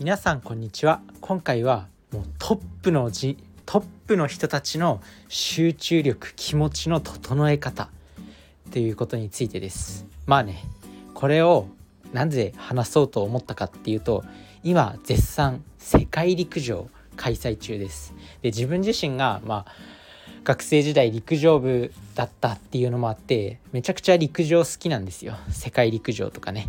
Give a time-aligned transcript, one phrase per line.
[0.00, 1.02] 皆さんこんにちは。
[1.20, 3.36] 今回はもうトップのじ
[3.66, 7.90] トップの人たちの集中力気持ちの整え方。
[8.72, 10.06] ということについてです。
[10.24, 10.64] まあね
[11.12, 11.66] これを
[12.14, 14.24] なぜ話そうと思ったかっていうと
[14.64, 18.14] 今絶賛世界陸上開催中です。
[18.40, 19.72] で自分自身がまあ
[20.44, 25.36] 学生時代陸上部だったっていうのもあってめちゃくちゃ陸上好きなんですよ。
[25.50, 26.68] 世界陸上とかね。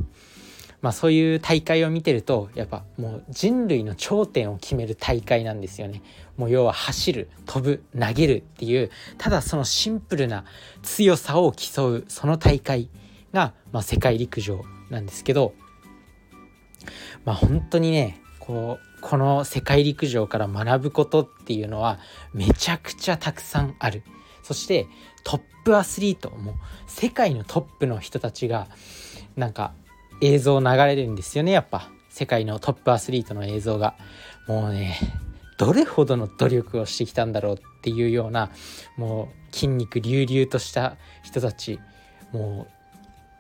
[0.82, 6.02] まあ、そういう大会を見てるとやっぱもう人類の頂点を決める大会なんですよね。
[6.38, 10.44] もう要は走る飛ぶ投げるっていうただそのシンプルな
[10.82, 12.90] 強さを競うその大会
[13.32, 15.54] が、まあ、世界陸上なんですけど、
[17.26, 22.00] まあ、本当にねこうこの世界陸上から学ぶことっていうのは
[22.34, 24.04] めちゃくちゃたくさんある。
[24.44, 24.88] そして
[25.24, 26.56] トップアスリートも
[26.88, 28.68] 世界のトップの人たちが
[29.36, 29.74] なんか
[30.22, 31.90] 映像流れるんですよねやっぱ。
[32.10, 33.96] 世界のトップアスリートの映像が。
[34.48, 34.98] もうね
[35.58, 38.50] どれほどの努力をしてきたんだろうっていうような
[38.98, 41.80] もう筋肉隆々とした人たち。
[42.32, 42.68] も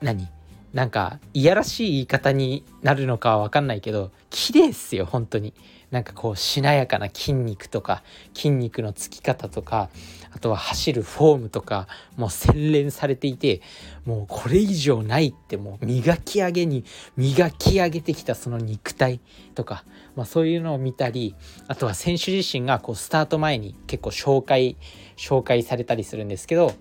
[0.01, 0.27] う何？
[0.73, 5.53] なんかいやらしい言い方になるのかは分かんないけど綺麗っすよ本当に。
[5.91, 8.01] なんかこうしなやかな筋肉とか
[8.33, 9.89] 筋肉のつき方とか
[10.33, 13.61] あとは走るフォームとかもう洗練されていて
[14.05, 16.85] もうこれ以上ないってもう磨き上げに
[17.17, 19.19] 磨き上げてきたその肉体
[19.53, 19.83] とか、
[20.15, 21.35] まあ、そういうのを見たり
[21.67, 24.77] あとは選手自身がこうスタート前に結構紹介
[25.17, 26.73] 紹介されたりするんですけど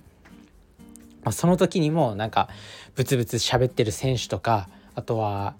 [1.23, 2.49] まあ、その時にもなんか
[2.95, 5.55] ブツブツ喋ってる選手とかあとは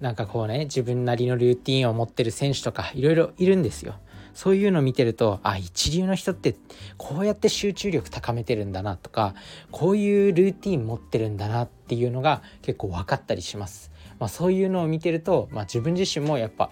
[0.00, 3.94] なんかこうね自分なりのルーティンを持ってる選手とかいろいろいるんですよ。
[4.32, 6.56] そういうのを見てるとあ一流の人って
[6.96, 9.34] こうやって集中力高めてるんだなとか
[9.72, 13.90] こういうルーティン持ってるんだなっていうのが結構分かったりします。
[14.18, 16.70] まあ、そういうのを見てると、まあ、自分自身もやっぱ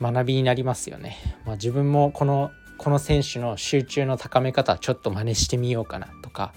[0.00, 1.16] 学びになりますよね。
[1.44, 6.54] まあ、自分もこのこの選手の集中の高め方ちょっと真似してみようかなとか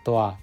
[0.00, 0.38] あとは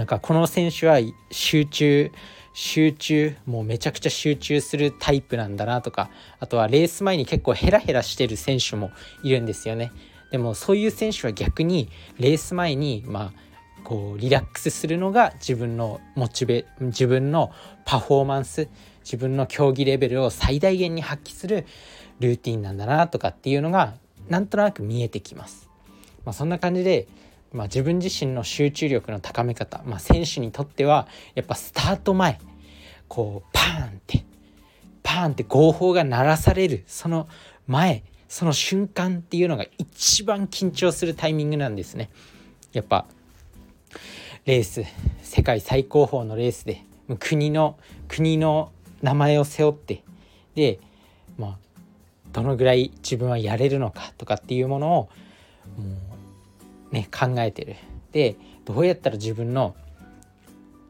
[0.00, 0.98] なんかこの選手は
[1.30, 2.10] 集中
[2.54, 9.92] 集中もうめちゃくちゃ集中するタイプなんだなとかあとはレース前に結構ヘラヘラしてる選手もいるんですよね
[10.30, 13.32] でもそういう選手は逆にレース前にまあ
[13.84, 17.52] こうリラックスするのが自分のモチベ自分の
[17.84, 18.70] パフォーマンス
[19.04, 21.66] 自分の競技レベルを最大限に発揮する
[22.20, 23.92] ルーティンなんだなとかっていうのが
[24.30, 25.68] なんとなく見えてきます。
[26.24, 27.06] まあ、そんな感じで
[27.52, 32.38] まあ、自分自身の集中力の高め方、まあ、選手にとってはやっぱスタート前
[33.08, 34.24] こうパーンって
[35.02, 37.28] パーンって号砲が鳴らされるその
[37.66, 42.10] 前その瞬間っていうのが一番緊張するタイミングなんですね。
[42.72, 43.06] やっぱ
[44.44, 44.84] レース
[45.22, 46.84] 世界最高峰のレースで
[47.18, 48.70] 国の国の
[49.02, 50.04] 名前を背負って
[50.54, 50.78] で
[51.36, 51.58] まあ
[52.32, 55.08] どのぐらい自分はやれるのかとかっていうものを
[55.76, 56.09] もう
[56.90, 57.76] ね考えてる。
[58.12, 59.74] でどうやったら自分の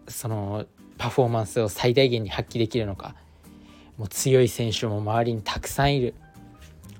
[0.08, 0.66] その
[0.98, 3.14] パフォーマンスを最大限に発揮できるのか。
[3.96, 6.14] もう強い選手も周りにたくさんいる。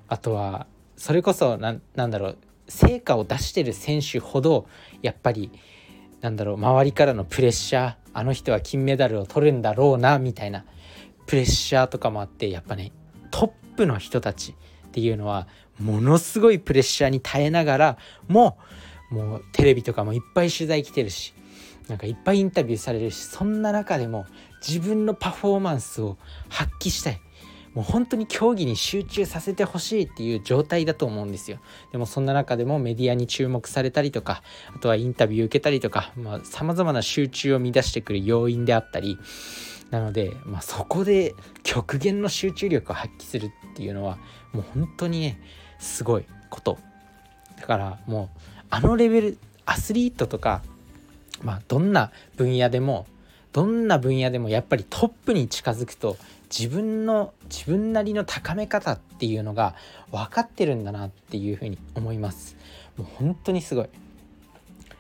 [0.09, 0.67] あとは
[0.97, 4.67] それこそなんだろう成果を出してる選手ほど
[5.03, 5.51] やっぱり
[6.21, 10.65] なんだろう周りからのプレッシャーあの人は金メダルを取るんだろうなみたいな
[11.27, 12.93] プレッシャーとかもあってやっぱね
[13.31, 14.55] トップの人たち
[14.89, 18.63] っていうのはものすごいプレッシャーに耐えながらもう
[19.11, 21.35] もうテレビとかもいっぱい取材来てるし
[21.89, 24.27] なんかいっぱいインタビューされるしそんな中でも
[24.67, 26.17] 自分のパフォーマンスを
[26.49, 27.21] 発揮したい。
[27.75, 31.59] もう本当に競技に集中させてほしいっていう状態だと思うんですよ。
[31.93, 34.43] でもそんな中でもメディアに注目されたりとか
[34.75, 39.19] あとはインタビュー受けたりとかさまざ、まな集中を乱してくる要因であったり
[39.91, 44.19] なので、まあ、そこで極限の集中力を発揮するっていうのは
[44.53, 45.41] もう本当にね
[45.79, 46.79] すごいこと。
[47.61, 50.63] だからもうあのレベルアスリートとか
[51.43, 53.07] まあどんな分野でも
[53.53, 56.17] どんな分野でもやっぱりトップに近づくと
[56.57, 59.75] 自分の自分なりの高め方っていうのが
[60.11, 62.57] 分かってるんだなっていうふうに思います。
[62.97, 63.89] もう本当にすごい。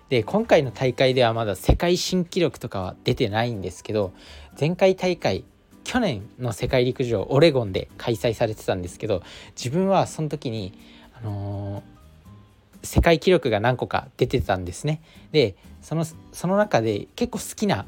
[0.09, 4.13] で今回の大会ではまだ世界新記録とかは出てないんですけど
[4.59, 5.45] 前回大会
[5.85, 9.23] 去年の世界陸上オレゴンで開催されてたんですけど
[9.57, 10.73] 自分はその時に
[11.15, 12.00] あのー
[12.83, 15.03] 世界記録が何個か出てたんですね。
[15.33, 17.87] でそのその中で結構好きな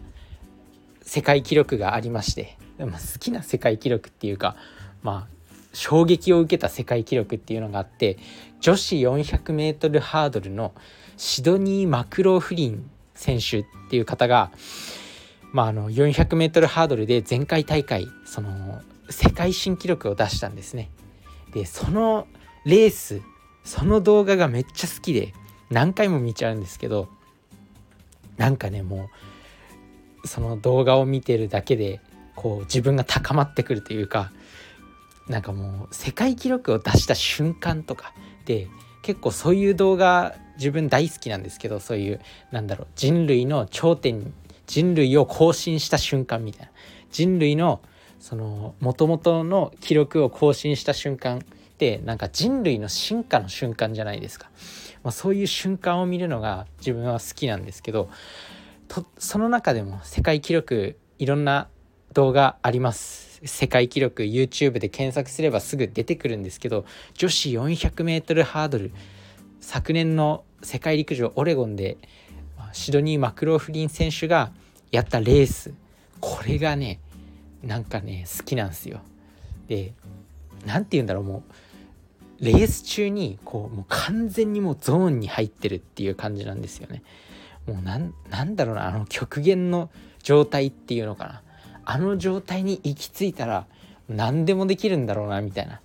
[1.03, 4.57] 世界記録がありましてでも好きな世界記録っていうか
[5.03, 5.33] まあ
[5.73, 8.19] 衝撃を受けた世界記録っていうのがあって
[8.61, 10.73] 女子 400m ハードルの
[11.17, 14.53] シドニー・マクローフリン選手っていう方が、
[15.53, 20.91] まあ、あの 400m ハードルで前回大会その世界新記録を出したんですね。
[21.53, 22.27] でその
[22.65, 23.21] レース
[23.65, 25.33] その動画がめっちゃ好きで
[25.71, 27.09] 何回も見ちゃうんですけど
[28.37, 29.09] なんかねも
[30.25, 32.01] うその動画を見てるだけで
[32.35, 34.33] こう自分が高まってくるというか
[35.29, 38.13] なんかもう世界記録を出した瞬間とか
[38.45, 38.69] で
[39.03, 42.21] 結構そういう動画自分大好きなんですけどそういう
[42.51, 44.33] なんだろう人類の頂点
[44.67, 46.73] 人類を更新した瞬間みたいな
[47.11, 47.81] 人類の
[48.21, 51.43] その元々の記録を更新した瞬間
[51.83, 54.49] ってなんか人類の進化の瞬間じゃないですか、
[55.03, 58.09] まあ、そういう瞬間を見るのが自分は好きなんですけど
[59.19, 61.67] その中でも世界記録いろんな
[62.13, 63.41] 動画あります。
[63.45, 66.85] 世界記録 YouTube で検索すればすぐ出てくるんですけど
[67.15, 68.93] 女子 400m ハードル
[69.61, 71.97] 昨年の世界陸上オレゴンで
[72.73, 74.53] シドニー・マクローフリン選手が
[74.93, 75.75] やったレース。
[76.21, 77.01] これがね
[77.65, 79.01] なんかね好きなんですよ。
[79.67, 79.95] で
[80.65, 81.43] 何て言うんだろうもう
[82.43, 87.03] レース中にこうもう完全にもうゾーンに入ってるっていう感じなんですよね。
[87.67, 89.91] もうなんなんだろうなあの極限の
[90.25, 91.43] 状態っていうのかな
[91.85, 93.67] あの状態に行き着いたら
[94.09, 95.81] 何でもできるんだろうなみたいな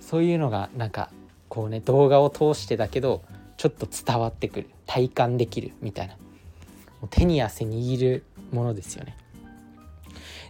[0.00, 1.10] そういうのがなんか
[1.50, 3.22] こうね動画を通してだけど
[3.58, 6.16] ちょっと伝わってくる体感できるみたいな
[7.10, 9.16] 手に汗握るものですよね。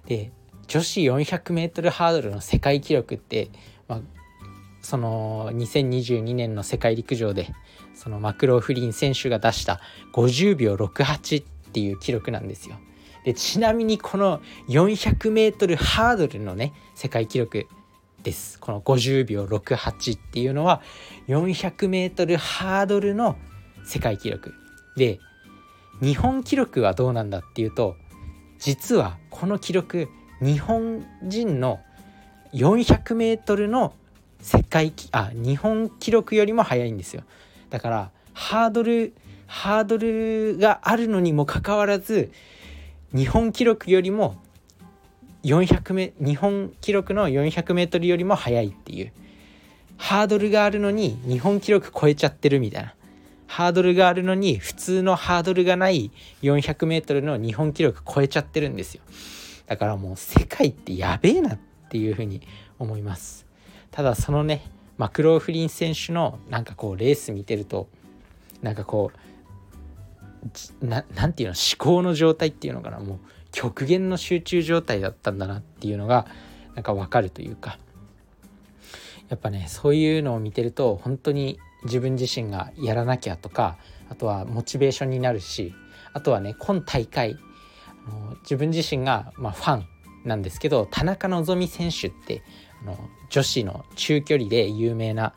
[0.06, 0.30] で
[0.69, 3.50] 女子 400m ハードルの世界記録って、
[3.88, 4.00] まあ、
[4.84, 7.54] その2022年の世界陸上で
[7.94, 9.81] そのマクローフリン選手が出した
[10.12, 12.76] 50秒68っていう記録なんですよ。
[13.25, 17.66] でちなみにこの 400m ハードルのね世界記録
[18.22, 20.82] ですこの50秒68っていうのは
[21.28, 23.37] 400m ハードルの
[23.87, 24.52] 世界記録
[24.96, 25.19] で
[26.02, 27.96] 日本記録はどうなんだっていうと
[28.58, 30.08] 実はこの記録
[30.42, 31.80] 日本人の
[32.52, 33.94] 400m の
[34.44, 37.23] 世界あ日本記録よりも速いんですよ。
[37.70, 39.14] だからハードル
[39.46, 42.31] ハードルがあるのにもかかわらず
[43.14, 44.37] 日本記録よりも
[45.44, 49.12] 400メ日本記録の 400m よりも速いっていう。
[49.96, 52.94] ハードルがあるのに日本記録超えちゃってるみたいな。
[53.47, 56.11] ハードルがあるのに普通のハードルがない
[56.43, 59.02] 400m の日本記録超えちゃってるんですよ。
[59.67, 61.58] だからもう世界ってやべえなっ
[61.88, 62.43] ていうふうに
[62.79, 63.47] 思います。
[63.94, 64.69] ただそのね
[64.99, 67.88] マクローフリン選手のなんかこうレース見てると
[68.61, 69.12] なんかこ
[70.82, 72.99] うななんていうの思考の状態っていうのかな。
[72.99, 73.19] もう
[73.52, 76.26] 極限の集中状態だったんだなっていうのが
[76.75, 77.79] なんか分かるというか。
[79.29, 83.79] やっぱねそういうのを見てると本当に自分自身がやらなきゃとか
[84.11, 85.73] あとはモチベーションになるし
[86.12, 87.38] あとはね今大会
[88.06, 89.87] あの自分自身が、まあ、ファン
[90.25, 92.43] なんですけど田中希実選手って
[92.82, 92.99] あの
[93.34, 95.34] 女子の中距離で有名な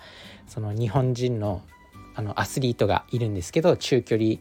[0.48, 1.64] その日本人の
[2.14, 4.36] あのアスリートがいるんですけど中距離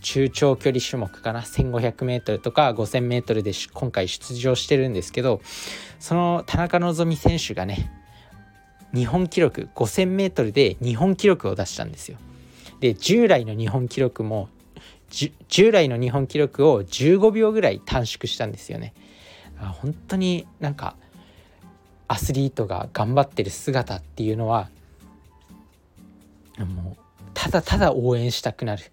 [0.00, 5.40] 中長距離種目かな？1500m とか 5000m で今回出場してるんですけど
[6.00, 7.92] その田中希実選手がね
[8.92, 12.18] 日本記録 5000m で日本記録を出したんですよ。
[12.80, 14.48] で従来の日本記録も
[15.10, 18.94] 従来の日本記録を15秒ぐらい短縮したんですよね。
[19.80, 20.96] 本当になんか
[22.08, 24.68] アスリートが頑張ってる姿っていうのは
[26.58, 26.96] もう
[27.32, 28.84] ただただ応援したくなる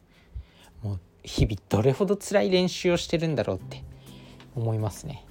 [0.81, 3.83] もう日々どれほど辛い練習をしてるんだろうって
[4.55, 5.25] 思いますね。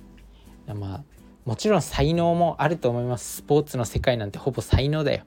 [0.67, 1.03] まあ
[1.45, 5.25] もちろん才能もあると思いますスポーツの世界なんてほぼ才能だよ。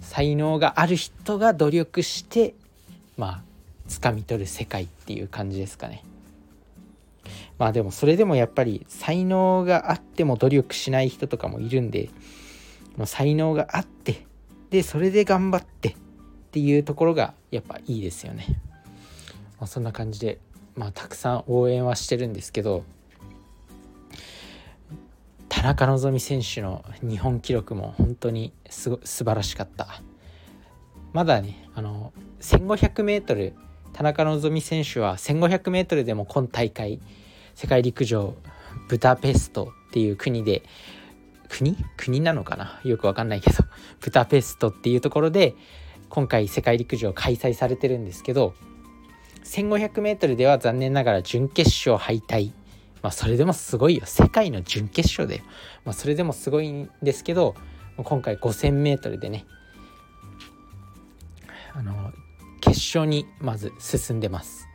[0.00, 2.54] 才能がある人が努力して
[3.16, 3.42] まあ
[3.88, 6.02] 掴み取る世界っていう感じですかね。
[7.58, 12.10] まあでもそれでもやっぱり才能があっても努力しない人とかもいるんで
[12.96, 14.26] もう才能があって
[14.70, 15.94] でそれで頑張ってっ
[16.52, 18.46] ていうところがやっぱいいですよね。
[19.58, 20.38] まあ、そんな感じで、
[20.74, 22.84] まあ、たくさん応援はしてるんですけど
[25.48, 30.02] 田中希実選手の日本記録も本当にすご素晴らしかった
[31.12, 33.54] まだねあの 1500m
[33.94, 37.00] 田中希実選手は 1500m でも今大会
[37.56, 38.36] 世界陸上
[38.86, 40.62] ブダペストっていう国で
[41.48, 41.74] 国？
[41.96, 42.80] 国なのかな？
[42.84, 43.64] よくわかんないけど。
[44.00, 45.54] ブダペストっていうところで
[46.10, 48.52] 今回世界陸上開催されてるんですけど
[49.44, 52.52] 1500m では残念ながら準決勝敗退。
[53.00, 54.02] まあそれでもすごいよ。
[54.04, 55.42] 世界の準決勝だよ、
[55.86, 57.54] まあ、それでもすごいんですけど
[57.96, 59.46] 今回 5000m でね
[61.72, 62.12] あの
[62.60, 64.68] 決勝にまず進んでます。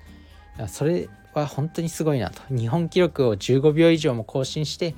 [0.67, 1.07] それ
[1.39, 2.41] は本当にすごいなと。
[2.49, 4.95] 日本記録を15秒以上も更新して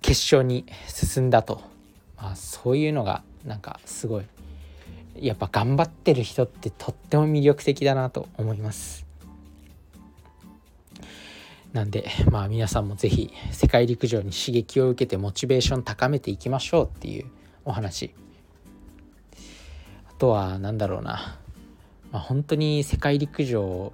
[0.00, 1.62] 決勝に進んだと、
[2.16, 4.24] まあ、そういうのがなんかすごい。
[5.16, 9.04] やっぱ頑張ってる人ってとっても魅力的だなと思います。
[11.72, 17.26] なんでまあ皆さんも是非世界陸上に刺激を受けてモチベーション高めていきましょうっていう
[17.64, 18.14] お話。
[20.08, 21.40] あとは何だろうな、
[22.12, 23.92] まあ、本当に世界陸上好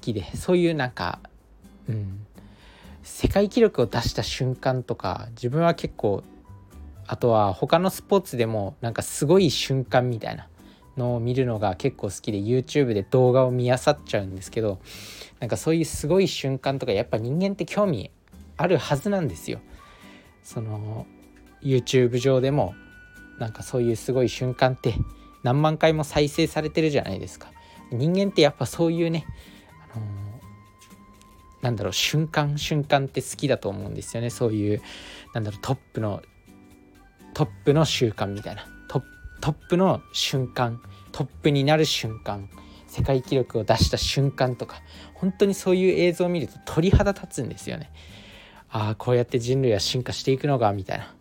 [0.00, 1.20] きでそういうなんか
[1.88, 2.26] うん
[3.02, 6.24] 世界記録を出した瞬間とか自分は結構
[7.06, 10.48] あとは他のスポーツでもなんかすごい瞬間みたいな
[10.96, 14.80] のを見るのが結構好きで YouTube で動画を見漁っちゃうんですけど
[15.38, 18.10] なんかそういうすごい瞬間とかやっぱ人間って興味
[18.56, 19.60] あるはずなんですよ。
[20.42, 21.06] その
[21.62, 22.74] YouTube 上でも
[23.38, 24.94] なんかそういうすごい瞬間って
[25.46, 27.52] 何万回も再生されてるじゃないですか。
[27.92, 29.24] 人間ってやっぱそういうね、
[29.94, 30.08] あのー、
[31.62, 34.30] なんだろう瞬間瞬間って好きだと思うんですよね。
[34.30, 34.82] そういう
[35.34, 36.20] なんだろうトップの
[37.32, 38.66] トップの習慣みたいな。
[38.88, 40.80] トップの瞬間。
[41.12, 42.48] トップになる瞬間。
[42.88, 44.82] 世界記録を出した瞬間とか。
[45.14, 47.92] 本当にそういう映像を見ると鳥肌立つんですよね。
[48.68, 51.14] ああこうやって人類は進化していくのかみたいな。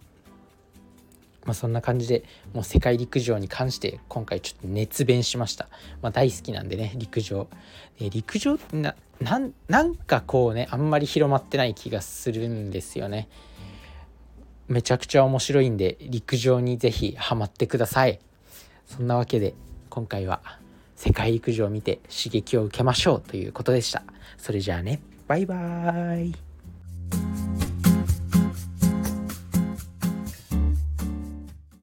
[1.45, 2.23] まあそんな感じで
[2.53, 5.69] もう世界陸上に関して今回ちょっと熱弁しました、
[6.01, 7.47] まあ、大好きなんでね陸上。
[7.99, 13.29] で陸上ってななんかこうねあんまり広まってない気がするんですよね。
[14.67, 18.19] めちゃくちゃ面白いんで陸上に是非ハマってください。
[18.87, 19.53] そんなわけで
[19.89, 20.41] 今回は
[20.95, 24.03] 世界陸上を見て刺激を受けましょうということでした。
[24.37, 26.44] それじゃあねバイバーイ。